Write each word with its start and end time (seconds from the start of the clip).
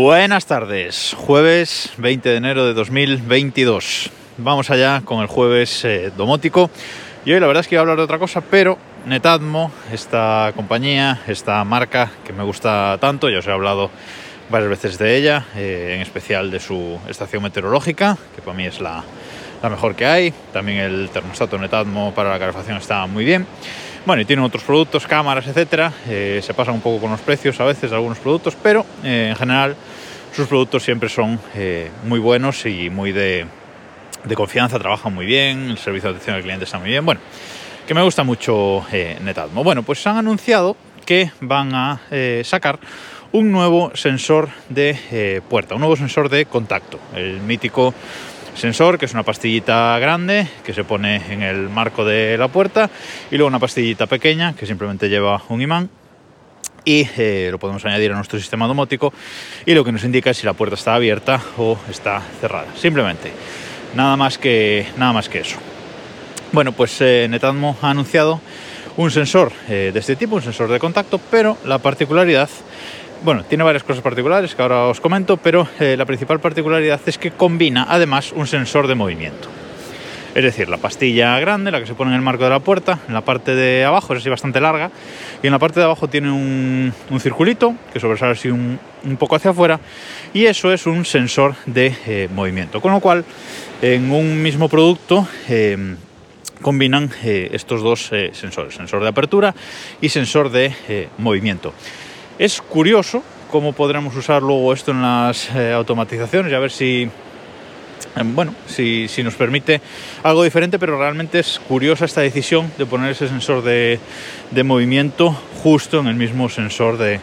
Buenas 0.00 0.46
tardes, 0.46 1.12
jueves 1.18 1.90
20 1.96 2.28
de 2.28 2.36
enero 2.36 2.64
de 2.64 2.72
2022. 2.72 4.10
Vamos 4.36 4.70
allá 4.70 5.02
con 5.04 5.22
el 5.22 5.26
jueves 5.26 5.84
eh, 5.84 6.12
domótico. 6.16 6.70
Y 7.24 7.32
hoy 7.32 7.40
la 7.40 7.48
verdad 7.48 7.62
es 7.62 7.66
que 7.66 7.74
iba 7.74 7.80
a 7.80 7.82
hablar 7.82 7.96
de 7.96 8.04
otra 8.04 8.20
cosa, 8.20 8.40
pero 8.40 8.78
Netatmo, 9.06 9.72
esta 9.92 10.52
compañía, 10.54 11.20
esta 11.26 11.64
marca 11.64 12.12
que 12.24 12.32
me 12.32 12.44
gusta 12.44 12.96
tanto, 13.00 13.28
ya 13.28 13.40
os 13.40 13.46
he 13.48 13.50
hablado 13.50 13.90
varias 14.50 14.70
veces 14.70 14.98
de 14.98 15.16
ella, 15.16 15.46
eh, 15.56 15.94
en 15.96 16.00
especial 16.00 16.52
de 16.52 16.60
su 16.60 17.00
estación 17.08 17.42
meteorológica, 17.42 18.16
que 18.36 18.40
para 18.40 18.56
mí 18.56 18.66
es 18.66 18.80
la, 18.80 19.02
mejor 19.64 19.96
que 19.96 20.06
hay. 20.06 20.32
También 20.52 20.78
el 20.78 21.10
termostato 21.10 21.58
Netatmo 21.58 22.14
para 22.14 22.30
la 22.30 22.38
calefacción 22.38 22.76
está 22.76 23.04
muy 23.08 23.24
bien. 23.24 23.48
Bueno, 24.08 24.22
y 24.22 24.24
tienen 24.24 24.42
otros 24.42 24.64
productos, 24.64 25.06
cámaras, 25.06 25.46
etcétera. 25.48 25.92
Eh, 26.08 26.40
se 26.42 26.54
pasan 26.54 26.76
un 26.76 26.80
poco 26.80 26.98
con 26.98 27.10
los 27.10 27.20
precios 27.20 27.60
a 27.60 27.64
veces 27.64 27.90
de 27.90 27.96
algunos 27.96 28.16
productos, 28.16 28.56
pero 28.62 28.86
eh, 29.04 29.26
en 29.28 29.36
general 29.36 29.76
sus 30.34 30.48
productos 30.48 30.82
siempre 30.82 31.10
son 31.10 31.38
eh, 31.54 31.90
muy 32.04 32.18
buenos 32.18 32.64
y 32.64 32.88
muy 32.88 33.12
de, 33.12 33.44
de, 34.24 34.34
confianza, 34.34 34.78
trabajan 34.78 35.14
muy 35.14 35.26
bien, 35.26 35.68
el 35.68 35.76
servicio 35.76 36.08
de 36.08 36.14
atención 36.14 36.36
al 36.36 36.42
cliente 36.42 36.64
está 36.64 36.78
muy 36.78 36.88
bien. 36.88 37.04
Bueno, 37.04 37.20
que 37.86 37.92
me 37.92 38.00
gusta 38.00 38.24
mucho 38.24 38.82
Netatmo. 38.90 39.62
Bueno, 39.62 39.82
pues 39.82 40.06
han 40.06 40.16
anunciado 40.16 40.74
que 41.04 41.30
van 41.42 41.74
a 41.74 42.00
sacar 42.44 42.78
un 43.32 43.52
nuevo 43.52 43.92
sensor 43.94 44.48
de 44.70 45.42
puerta, 45.50 45.74
un 45.74 45.80
nuevo 45.82 45.96
sensor 45.96 46.30
de 46.30 46.46
contacto, 46.46 46.98
el 47.14 47.42
mítico 47.42 47.92
sensor, 48.58 48.98
que 48.98 49.06
es 49.06 49.14
una 49.14 49.22
pastillita 49.22 49.98
grande 49.98 50.46
que 50.64 50.74
se 50.74 50.84
pone 50.84 51.22
en 51.32 51.42
el 51.42 51.68
marco 51.68 52.04
de 52.04 52.36
la 52.36 52.48
puerta, 52.48 52.90
y 53.30 53.36
luego 53.36 53.48
una 53.48 53.58
pastillita 53.58 54.06
pequeña 54.06 54.54
que 54.54 54.66
simplemente 54.66 55.08
lleva 55.08 55.42
un 55.48 55.62
imán 55.62 55.88
y 56.84 57.06
eh, 57.16 57.48
lo 57.50 57.58
podemos 57.58 57.84
añadir 57.84 58.12
a 58.12 58.16
nuestro 58.16 58.38
sistema 58.38 58.66
domótico 58.66 59.12
y 59.66 59.74
lo 59.74 59.84
que 59.84 59.92
nos 59.92 60.04
indica 60.04 60.30
es 60.30 60.38
si 60.38 60.46
la 60.46 60.54
puerta 60.54 60.74
está 60.74 60.94
abierta 60.94 61.40
o 61.56 61.78
está 61.88 62.22
cerrada. 62.40 62.68
Simplemente, 62.76 63.32
nada 63.94 64.16
más 64.16 64.38
que, 64.38 64.86
nada 64.96 65.12
más 65.12 65.28
que 65.28 65.40
eso. 65.40 65.58
Bueno, 66.52 66.72
pues 66.72 66.96
eh, 67.00 67.26
Netatmo 67.28 67.76
ha 67.82 67.90
anunciado 67.90 68.40
un 68.96 69.10
sensor 69.10 69.52
eh, 69.68 69.90
de 69.92 70.00
este 70.00 70.16
tipo, 70.16 70.36
un 70.36 70.42
sensor 70.42 70.68
de 70.70 70.78
contacto, 70.78 71.20
pero 71.30 71.58
la 71.64 71.78
particularidad 71.78 72.48
bueno, 73.22 73.44
tiene 73.44 73.64
varias 73.64 73.82
cosas 73.82 74.02
particulares 74.02 74.54
que 74.54 74.62
ahora 74.62 74.86
os 74.86 75.00
comento, 75.00 75.36
pero 75.36 75.68
eh, 75.80 75.96
la 75.96 76.04
principal 76.04 76.40
particularidad 76.40 77.00
es 77.06 77.18
que 77.18 77.30
combina 77.30 77.86
además 77.88 78.32
un 78.32 78.46
sensor 78.46 78.86
de 78.86 78.94
movimiento. 78.94 79.48
Es 80.34 80.44
decir, 80.44 80.68
la 80.68 80.76
pastilla 80.76 81.38
grande, 81.40 81.70
la 81.70 81.80
que 81.80 81.86
se 81.86 81.94
pone 81.94 82.10
en 82.10 82.16
el 82.16 82.22
marco 82.22 82.44
de 82.44 82.50
la 82.50 82.60
puerta, 82.60 83.00
en 83.08 83.14
la 83.14 83.22
parte 83.22 83.54
de 83.54 83.84
abajo 83.84 84.12
es 84.12 84.20
así 84.20 84.28
bastante 84.28 84.60
larga, 84.60 84.90
y 85.42 85.46
en 85.46 85.52
la 85.52 85.58
parte 85.58 85.80
de 85.80 85.86
abajo 85.86 86.06
tiene 86.08 86.30
un, 86.30 86.92
circulito 87.18 87.74
que 87.92 87.98
sobresale 87.98 88.32
así 88.32 88.48
un, 88.48 88.78
poco 89.18 89.34
hacia 89.34 89.50
afuera, 89.50 89.80
y 90.32 90.44
eso 90.44 90.72
es 90.72 90.86
un 90.86 91.04
sensor 91.04 91.56
de 91.66 91.94
eh, 92.06 92.28
movimiento. 92.32 92.80
Con 92.80 92.92
lo 92.92 93.00
cual, 93.00 93.24
en 93.82 94.10
un 94.12 94.40
mismo 94.42 94.68
producto 94.68 95.26
eh, 95.48 95.96
combinan 96.62 97.10
estos 97.24 97.82
dos 97.82 98.10
sensores, 98.32 98.74
sensor 98.74 99.02
de 99.02 99.08
apertura 99.08 99.54
y 100.00 100.08
sensor 100.08 100.50
de 100.50 101.08
movimiento. 101.18 101.72
Es 102.38 102.62
curioso 102.62 103.24
cómo 103.50 103.72
podremos 103.72 104.14
usar 104.14 104.42
luego 104.42 104.72
esto 104.72 104.92
en 104.92 105.02
las 105.02 105.50
eh, 105.56 105.72
automatizaciones 105.72 106.52
y 106.52 106.54
a 106.54 106.60
ver 106.60 106.70
si, 106.70 107.10
em, 108.14 108.34
bueno, 108.36 108.54
si, 108.68 109.08
nos 109.24 109.34
permite 109.34 109.80
algo 110.22 110.44
diferente, 110.44 110.78
pero 110.78 110.96
realmente 110.96 111.40
es 111.40 111.58
curiosa 111.58 112.04
esta 112.04 112.20
decisión 112.20 112.70
de 112.78 112.86
poner 112.86 113.10
ese 113.10 113.26
sensor 113.26 113.64
de, 113.64 113.98
movimiento 114.62 115.32
justo 115.64 115.98
en 115.98 116.06
el 116.06 116.14
mismo 116.14 116.48
sensor 116.48 116.96
de, 116.96 117.18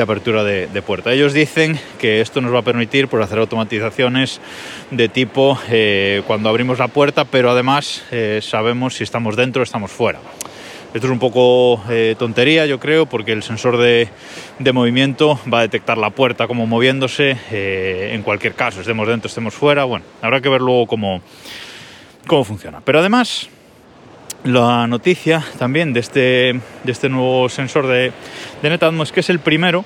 apertura 0.00 0.44
de, 0.44 0.82
puerta. 0.82 1.12
Ellos 1.12 1.32
dicen 1.32 1.76
que 1.98 2.20
esto 2.20 2.40
nos 2.40 2.54
va 2.54 2.60
a 2.60 2.62
permitir 2.62 3.08
por 3.08 3.22
hacer 3.22 3.40
automatizaciones 3.40 4.40
de 4.92 5.08
tipo 5.08 5.58
eh, 5.68 6.22
cuando 6.28 6.48
abrimos 6.48 6.78
la 6.78 6.86
puerta, 6.86 7.24
pero 7.24 7.50
además 7.50 8.04
eh, 8.12 8.38
sabemos 8.40 8.94
si 8.94 9.02
estamos 9.02 9.34
dentro 9.34 9.62
o 9.62 9.64
estamos 9.64 9.90
fuera. 9.90 10.20
Esto 10.94 11.08
es 11.08 11.12
un 11.12 11.18
poco 11.18 11.82
eh, 11.90 12.14
tontería, 12.16 12.66
yo 12.66 12.78
creo, 12.78 13.06
porque 13.06 13.32
el 13.32 13.42
sensor 13.42 13.78
de, 13.78 14.08
movimiento 14.72 15.40
va 15.52 15.58
a 15.58 15.62
detectar 15.62 15.98
la 15.98 16.10
puerta 16.10 16.46
como 16.46 16.68
moviéndose 16.68 17.36
eh, 17.50 18.12
en 18.12 18.22
cualquier 18.22 18.54
caso, 18.54 18.80
estemos 18.80 19.08
dentro, 19.08 19.26
estemos 19.26 19.54
fuera. 19.54 19.82
Bueno, 19.82 20.04
habrá 20.22 20.40
que 20.40 20.48
ver 20.48 20.60
luego 20.60 20.86
cómo, 20.86 21.20
cómo 22.28 22.44
funciona. 22.44 22.80
Pero 22.84 23.00
además, 23.00 23.48
la 24.44 24.86
noticia 24.86 25.44
también 25.58 25.92
de 25.92 25.98
este, 25.98 26.20
de 26.84 26.92
este 26.92 27.08
nuevo 27.08 27.48
sensor 27.48 27.88
de, 27.88 28.12
de 28.62 28.70
Netatmo 28.70 29.02
es 29.02 29.10
que 29.10 29.18
es 29.18 29.30
el 29.30 29.40
primero 29.40 29.84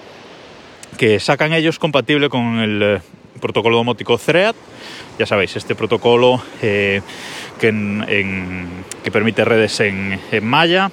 que 0.98 1.20
sacan 1.20 1.54
ellos 1.54 1.78
compatible 1.78 2.28
con 2.28 2.58
el 2.58 3.00
protocolo 3.38 3.76
domótico 3.76 4.18
CREAT. 4.18 4.56
Ya 5.18 5.26
sabéis, 5.26 5.56
este 5.56 5.74
protocolo 5.74 6.42
que, 6.60 7.02
que, 7.60 9.10
permite 9.10 9.44
redes 9.44 9.80
en, 9.80 10.20
en 10.30 10.46
malla, 10.46 10.90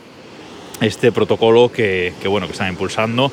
este 0.81 1.11
protocolo 1.11 1.71
que, 1.71 2.13
bueno, 2.27 2.47
que 2.47 2.53
están 2.53 2.69
impulsando 2.69 3.31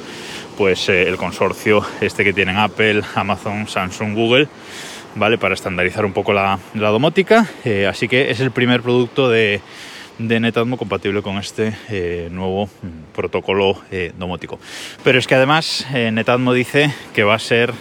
pues 0.57 0.89
eh, 0.89 1.09
el 1.09 1.17
consorcio 1.17 1.85
este 2.01 2.25
que 2.25 2.33
tienen 2.33 2.57
Apple, 2.57 3.03
Amazon, 3.15 3.67
Samsung, 3.67 4.15
Google, 4.15 4.49
¿vale? 5.15 5.39
Para 5.39 5.55
estandarizar 5.55 6.05
un 6.05 6.13
poco 6.13 6.33
la, 6.33 6.59
domótica. 6.75 7.49
Eh, 7.65 7.87
así 7.87 8.07
que 8.07 8.31
es 8.31 8.41
el 8.41 8.51
primer 8.51 8.83
producto 8.83 9.31
de, 9.31 9.61
de 10.19 10.41
Netatmo 10.41 10.77
compatible 10.77 11.23
con 11.23 11.39
este 11.39 11.75
eh, 11.89 12.29
nuevo 12.31 12.67
mm, 12.67 13.15
protocolo 13.15 13.81
domótico. 14.19 14.59
Pero 15.05 15.19
es 15.19 15.27
que 15.27 15.35
además 15.35 15.87
Netatmo 15.93 16.53
dice 16.53 16.93
que 17.15 17.25
va 17.25 17.35
a 17.35 17.39
ser 17.39 17.73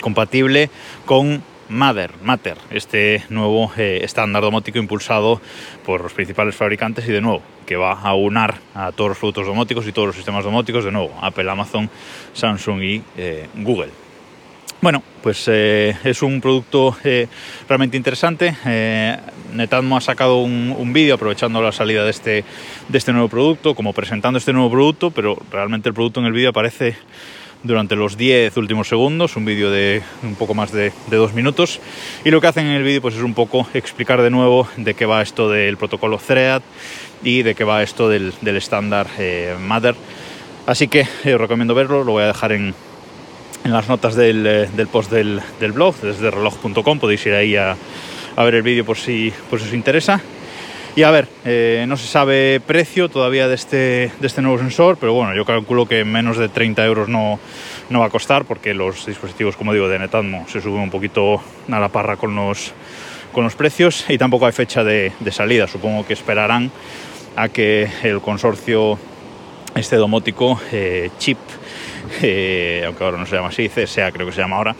compatible 0.00 0.70
con 1.04 1.42
Matter, 1.68 2.12
Matter, 2.22 2.56
este 2.70 3.24
nuevo 3.28 3.72
eh, 3.76 4.00
estándar 4.02 4.42
domótico 4.42 4.78
impulsado 4.78 5.40
por 5.84 6.02
los 6.02 6.12
principales 6.12 6.54
fabricantes 6.54 7.08
y 7.08 7.12
de 7.12 7.20
nuevo 7.20 7.42
que 7.66 7.76
va 7.76 7.92
a 7.92 8.14
unar 8.14 8.60
a 8.74 8.92
todos 8.92 9.10
los 9.10 9.18
productos 9.18 9.46
domóticos 9.46 9.86
y 9.86 9.92
todos 9.92 10.06
los 10.06 10.16
sistemas 10.16 10.44
domóticos, 10.44 10.84
de 10.84 10.92
nuevo 10.92 11.12
Apple, 11.20 11.50
Amazon, 11.50 11.90
Samsung 12.32 12.82
y 12.82 13.02
eh, 13.16 13.48
Google. 13.56 14.05
Bueno, 14.80 15.02
pues 15.22 15.44
eh, 15.48 15.96
es 16.04 16.22
un 16.22 16.40
producto 16.40 16.96
realmente 17.68 17.96
interesante. 17.96 18.54
Netatmo 19.54 19.96
ha 19.96 20.00
sacado 20.00 20.38
un, 20.42 20.74
un 20.76 20.92
vídeo 20.92 21.14
aprovechando 21.14 21.62
la 21.62 21.72
salida 21.72 22.04
de 22.04 22.10
este, 22.10 22.44
de 22.88 22.98
este 22.98 23.12
nuevo 23.12 23.28
producto, 23.28 23.74
como 23.74 23.92
presentando 23.92 24.38
este 24.38 24.52
nuevo 24.52 24.70
producto, 24.70 25.10
pero 25.10 25.38
realmente 25.50 25.88
el 25.88 25.94
producto 25.94 26.20
en 26.20 26.26
el 26.26 26.32
vídeo 26.32 26.50
aparece 26.50 26.96
durante 27.62 27.96
los 27.96 28.16
10 28.16 28.56
últimos 28.56 28.88
segundos, 28.88 29.36
un 29.36 29.44
vídeo 29.44 29.70
de 29.70 30.02
un 30.22 30.34
poco 30.34 30.54
más 30.54 30.72
de, 30.72 30.92
dos 31.10 31.34
minutos. 31.34 31.80
Y 32.24 32.30
lo 32.30 32.40
que 32.40 32.46
hacen 32.46 32.66
en 32.66 32.72
el 32.74 32.82
vídeo 32.82 33.02
pues, 33.02 33.14
es 33.14 33.22
un 33.22 33.34
poco 33.34 33.66
explicar 33.74 34.22
de 34.22 34.30
nuevo 34.30 34.68
de 34.76 34.94
qué 34.94 35.06
va 35.06 35.22
esto 35.22 35.50
del 35.50 35.76
protocolo 35.76 36.18
Thread 36.18 36.62
y 37.22 37.42
de 37.42 37.54
qué 37.54 37.64
va 37.64 37.82
esto 37.82 38.08
del, 38.08 38.32
estándar 38.44 39.08
eh, 39.18 39.56
Mother. 39.60 39.94
Así 40.66 40.88
que 40.88 41.06
eh, 41.24 41.34
os 41.34 41.40
recomiendo 41.40 41.74
verlo, 41.74 42.04
lo 42.04 42.12
voy 42.12 42.24
a 42.24 42.28
dejar 42.28 42.52
en, 42.52 42.74
en 43.64 43.72
las 43.72 43.88
notas 43.88 44.14
del, 44.14 44.46
eh, 44.46 44.68
del 44.74 44.86
post 44.86 45.10
del, 45.10 45.40
del, 45.60 45.72
blog, 45.72 45.96
desde 46.00 46.30
reloj.com, 46.30 46.98
podéis 46.98 47.24
ir 47.26 47.34
ahí 47.34 47.56
a, 47.56 47.76
a 48.36 48.44
ver 48.44 48.56
el 48.56 48.62
vídeo 48.62 48.84
por 48.84 48.96
si, 48.96 49.32
por 49.50 49.60
si 49.60 49.66
os 49.66 49.74
interesa. 49.74 50.20
Y 50.96 51.02
a 51.02 51.10
ver, 51.10 51.28
eh, 51.44 51.84
no 51.86 51.98
se 51.98 52.06
sabe 52.06 52.58
precio 52.66 53.10
todavía 53.10 53.48
de 53.48 53.54
este, 53.54 53.76
de 54.18 54.26
este 54.26 54.40
nuevo 54.40 54.56
sensor, 54.56 54.96
pero 54.98 55.12
bueno, 55.12 55.36
yo 55.36 55.44
calculo 55.44 55.84
que 55.84 56.04
menos 56.06 56.38
de 56.38 56.48
30 56.48 56.86
euros 56.86 57.08
no, 57.10 57.38
no 57.90 58.00
va 58.00 58.06
a 58.06 58.10
costar 58.10 58.46
porque 58.46 58.72
los 58.72 59.04
dispositivos, 59.04 59.58
como 59.58 59.74
digo, 59.74 59.88
de 59.88 59.98
Netatmo 59.98 60.46
se 60.48 60.62
suben 60.62 60.80
un 60.80 60.90
poquito 60.90 61.42
a 61.70 61.78
la 61.78 61.90
parra 61.90 62.16
con 62.16 62.34
los, 62.34 62.72
con 63.32 63.44
los 63.44 63.54
precios 63.54 64.06
y 64.08 64.16
tampoco 64.16 64.46
hay 64.46 64.52
fecha 64.52 64.84
de, 64.84 65.12
salida. 65.30 65.68
Supongo 65.68 66.06
que 66.06 66.14
esperarán 66.14 66.70
a 67.36 67.50
que 67.50 67.90
el 68.02 68.22
consorcio 68.22 68.98
este 69.74 69.96
domótico 69.96 70.58
eh, 70.72 71.10
chip 71.18 71.36
eh, 72.22 72.82
aunque 72.86 73.04
ahora 73.04 73.18
no 73.18 73.26
se 73.26 73.36
llama 73.36 73.48
así, 73.48 73.68
CSA 73.68 74.12
creo 74.12 74.26
que 74.26 74.32
se 74.32 74.40
llama 74.40 74.56
ahora, 74.56 74.76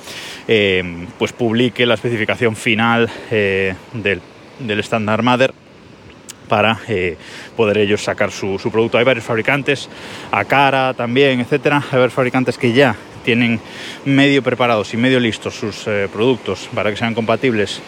pues 1.19 1.33
publique 1.33 1.87
la 1.87 1.95
especificación 1.95 2.57
final 2.57 3.11
del, 3.31 4.21
del 4.61 4.81
estándar 4.81 5.23
Mother 5.23 5.53
para 6.47 6.79
eh, 6.89 7.17
poder 7.57 7.79
ellos 7.79 8.03
sacar 8.03 8.31
su, 8.31 8.59
producto. 8.71 8.99
Hay 8.99 9.05
varios 9.05 9.25
fabricantes, 9.25 9.89
a 10.31 10.45
cara 10.45 10.95
también, 10.95 11.41
etcétera. 11.41 11.83
Hay 11.91 11.99
varios 11.99 12.15
fabricantes 12.15 12.59
que 12.59 12.73
ya 12.73 12.97
tienen 13.25 13.61
medio 14.05 14.43
preparados 14.43 14.95
y 14.95 14.97
medio 14.97 15.19
listos 15.19 15.55
sus 15.55 15.87
eh, 15.87 16.09
productos 16.13 16.69
para 16.75 16.91
que 16.91 16.97
sean 16.97 17.15
compatibles 17.15 17.81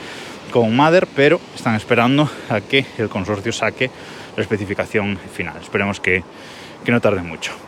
con 0.50 0.75
Mother, 0.75 1.06
pero 1.14 1.41
están 1.55 1.75
esperando 1.76 2.29
a 2.49 2.61
que 2.61 2.87
el 2.99 3.08
consorcio 3.08 3.52
saque 3.52 3.91
la 4.37 4.43
especificación 4.43 5.19
final. 5.32 5.56
Esperemos 5.62 6.00
que, 6.00 6.23
que 6.84 6.93
no 6.93 7.00
tarde 7.00 7.23
mucho. 7.23 7.68